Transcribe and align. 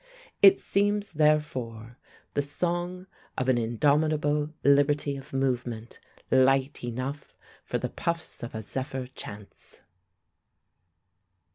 It 0.41 0.59
seems, 0.59 1.11
therefore, 1.11 1.99
the 2.33 2.41
song 2.41 3.05
of 3.37 3.47
an 3.47 3.59
indomitable 3.59 4.49
liberty 4.63 5.15
of 5.15 5.31
movement, 5.31 5.99
light 6.31 6.83
enough 6.83 7.35
for 7.65 7.77
the 7.77 7.89
puffs 7.89 8.41
of 8.41 8.55
a 8.55 8.63
zephyr 8.63 9.05
chance. 9.05 9.81